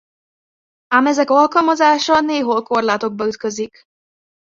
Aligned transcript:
Ám 0.89 1.07
ezek 1.07 1.29
alkalmazása 1.29 2.19
néhol 2.21 2.61
korlátokba 2.63 3.27
ütközik. 3.27 3.81